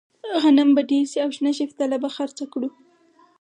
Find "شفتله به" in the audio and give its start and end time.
1.59-2.09